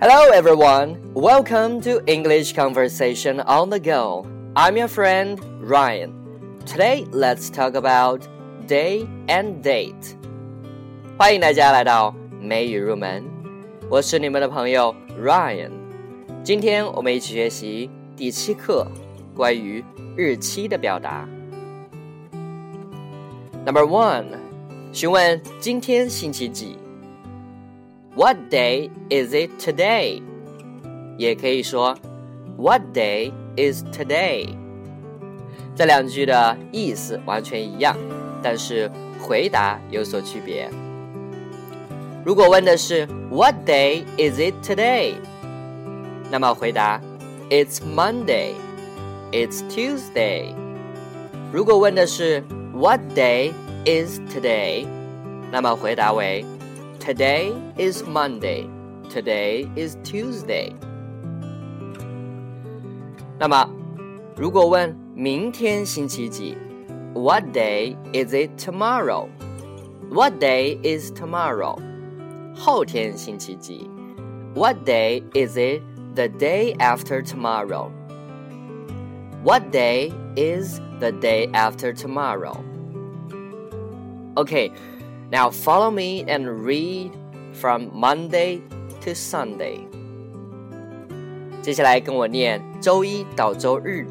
[0.00, 0.96] Hello, everyone.
[1.14, 4.26] Welcome to English Conversation on the Go.
[4.54, 6.12] I'm your friend Ryan.
[6.64, 8.26] Today, let's talk about
[8.66, 10.16] day and date.
[11.18, 13.24] 欢迎大家来到美语入门，
[13.88, 15.70] 我是你们的朋友 Ryan。
[16.44, 18.86] 今天我们一起学习第七课
[19.34, 19.84] 关于
[20.14, 21.28] 日期的表达。
[23.64, 24.26] Number one，
[24.92, 26.76] 询问今天星期几。
[28.14, 30.22] what day is it today？
[31.18, 31.96] 也可以说
[32.56, 34.48] What day is today？
[35.74, 37.96] 这两句的意思完全一样，
[38.42, 40.70] 但是回答有所区别。
[42.24, 45.14] 如果问的是 What day is it today？
[46.30, 47.00] 那么回答
[47.50, 50.54] It's Monday。It's Tuesday。
[51.52, 53.52] 如果问的是 What day
[53.84, 54.86] is today？
[55.50, 56.44] 那么回答为
[57.00, 58.68] Today is Monday.
[59.08, 60.72] Today is Tuesday.
[63.38, 63.68] 那么，
[64.36, 66.56] 如果问明天星期几，
[67.14, 69.28] What day is it tomorrow?
[70.10, 71.78] What day is tomorrow?
[72.54, 73.88] 后天星期几？
[74.54, 75.82] What day is it
[76.14, 77.90] the day after tomorrow?
[79.44, 82.56] What day is the day after tomorrow?
[84.34, 84.72] Okay.
[85.30, 87.12] Now follow me and read
[87.52, 88.60] from Monday
[89.02, 89.80] to Sunday.
[91.62, 94.06] 接下来跟我念周一到周日。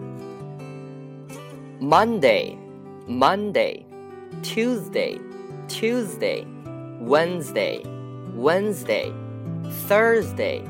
[1.80, 2.58] Monday,
[3.08, 3.86] Monday,
[4.42, 5.20] Tuesday,
[5.68, 6.46] Tuesday,
[7.02, 7.82] Wednesday,
[8.36, 9.14] Wednesday,
[9.88, 10.64] Thursday,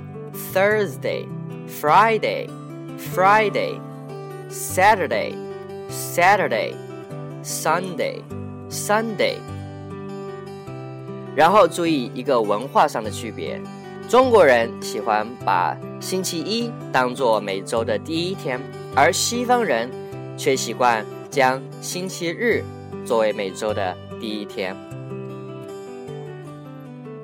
[0.53, 1.27] Thursday,
[1.67, 2.47] Friday,
[2.97, 3.80] Friday,
[4.49, 5.35] Saturday,
[5.89, 6.75] Saturday,
[7.41, 8.21] Sunday,
[8.69, 9.39] Sunday.
[11.36, 13.61] 然后注意一个文化上的区别，
[14.08, 18.61] 中国人喜欢把星期一当做每周的第一天，
[18.96, 19.89] 而西方人
[20.36, 22.64] 却习惯将星期日
[23.05, 24.77] 作为每周的第一天。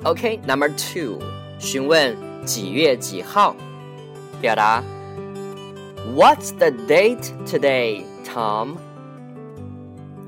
[0.05, 1.19] OK，Number two，
[1.59, 3.57] 询问几月几号，
[4.41, 4.83] 表达
[6.15, 8.77] What's the date today, Tom？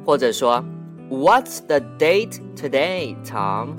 [0.05, 0.65] 或者说。
[1.10, 3.76] What's the date today, Tom？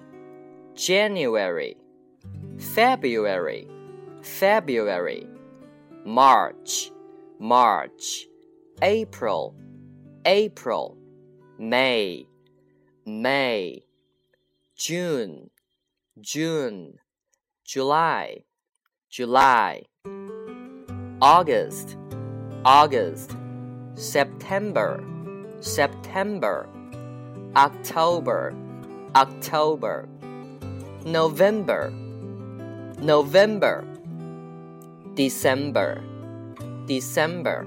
[0.74, 1.76] January,
[2.58, 3.68] February,
[4.22, 5.26] February,
[6.04, 6.90] March,
[7.38, 8.26] March,
[8.80, 9.54] April,
[10.24, 10.96] April,
[11.58, 12.26] May,
[13.04, 13.84] May,
[14.74, 15.50] June.
[16.20, 16.94] June,
[17.64, 18.44] July,
[19.10, 19.82] July,
[21.20, 21.96] August,
[22.64, 23.36] August,
[23.94, 25.02] September,
[25.60, 26.68] September,
[27.54, 28.54] October,
[29.14, 30.08] October,
[31.04, 31.90] November,
[32.98, 33.84] November,
[35.14, 36.00] December,
[36.86, 37.66] December.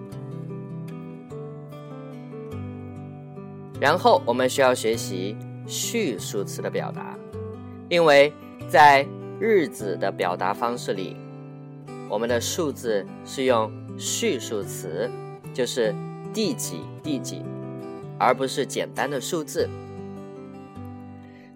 [3.79, 7.17] 然后我们需要学习序数词的表达。
[7.88, 8.32] 因为
[8.68, 9.06] 在
[9.38, 11.16] 日子的表达方式里，
[12.08, 15.10] 我们的数字是用序数词，
[15.52, 15.94] 就是
[16.32, 17.42] 第几第几，
[18.18, 19.68] 而不是简单的数字。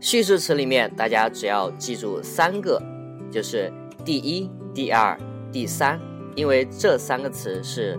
[0.01, 2.81] 序数词里面，大家只要记住三个，
[3.31, 3.73] 就是
[4.05, 5.19] 第一、第二、
[5.51, 5.99] 第三，
[6.37, 7.99] 因为这三个词是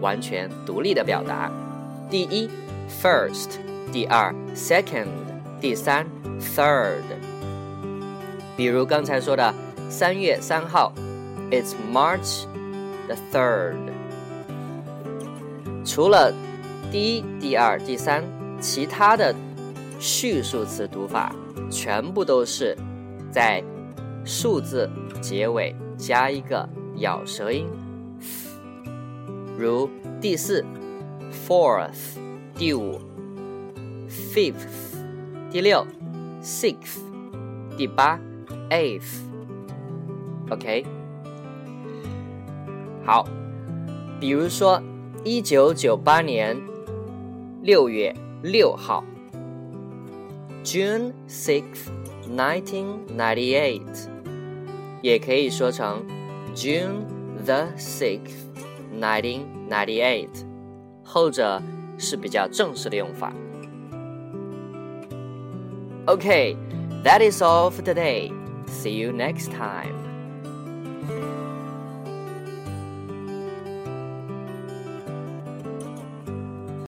[0.00, 1.50] 完全独立的表达。
[2.08, 2.48] 第一
[3.02, 3.48] ，first；
[3.92, 5.06] 第二，second；
[5.60, 6.06] 第三
[6.40, 7.02] ，third。
[8.58, 9.54] 比如刚才说的
[9.88, 10.92] 三月三号
[11.48, 12.44] ，It's March
[13.06, 13.76] the third。
[15.84, 16.34] 除了
[16.90, 18.24] 第一、第二、第三，
[18.60, 19.32] 其他的
[20.00, 21.32] 序数词读法
[21.70, 22.76] 全部都是
[23.30, 23.62] 在
[24.24, 24.90] 数字
[25.20, 27.68] 结尾加一个咬舌音，
[29.56, 29.88] 如
[30.20, 30.66] 第四
[31.46, 31.92] ，fourth；
[32.56, 33.00] 第五
[34.34, 34.66] ，fifth；
[35.48, 35.86] 第六
[36.42, 36.98] ，sixth；
[37.76, 38.18] 第八。
[38.69, 40.85] eighth，OK，
[43.05, 43.27] 好，
[44.19, 44.81] 比如说，
[45.23, 46.55] 一九九八年
[47.61, 49.03] 六月六号，
[50.63, 51.89] June sixth,
[52.29, 54.07] nineteen ninety-eight，
[55.01, 56.05] 也可以说成
[56.55, 57.05] June
[57.45, 58.47] the sixth,
[58.99, 60.45] nineteen ninety-eight，
[61.03, 61.61] 后者
[61.97, 63.33] 是比较正式的用法。
[66.05, 66.57] Okay,
[67.05, 68.29] that is all for today.
[68.70, 70.07] See you next time.